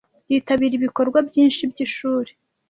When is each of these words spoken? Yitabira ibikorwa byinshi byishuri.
Yitabira 0.31 0.73
ibikorwa 0.79 1.19
byinshi 1.29 1.61
byishuri. 1.71 2.31